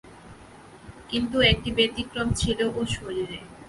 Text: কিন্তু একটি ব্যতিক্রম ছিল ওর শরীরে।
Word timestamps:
কিন্তু 1.09 1.37
একটি 1.51 1.69
ব্যতিক্রম 1.77 2.27
ছিল 2.41 2.59
ওর 2.77 2.87
শরীরে। 2.95 3.39